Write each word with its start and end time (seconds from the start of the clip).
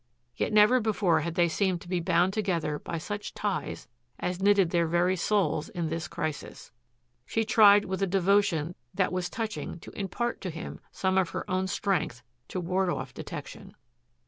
Yet 0.35 0.51
never 0.51 0.79
before 0.79 1.19
had 1.19 1.35
they 1.35 1.47
seemed 1.47 1.79
to 1.81 1.87
be 1.87 1.99
bound 1.99 2.33
together 2.33 2.79
by 2.79 2.97
such 2.97 3.35
ties 3.35 3.87
as 4.17 4.41
knitted 4.41 4.71
their 4.71 4.87
very 4.87 5.15
souls 5.15 5.69
in 5.69 5.89
this 5.89 6.07
crisis. 6.07 6.71
She 7.23 7.45
tried 7.45 7.85
with 7.85 8.01
a 8.01 8.07
devotion 8.07 8.73
that 8.95 9.13
was 9.13 9.29
touching 9.29 9.79
to 9.81 9.91
impart 9.91 10.41
to 10.41 10.49
him 10.49 10.79
some 10.91 11.19
of 11.19 11.29
her 11.29 11.47
own 11.47 11.67
strength 11.67 12.23
to 12.47 12.59
ward 12.59 12.89
off 12.89 13.13
detection. 13.13 13.75